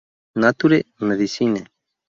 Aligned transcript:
Nature 0.41 0.79
Medicine. 0.99 1.61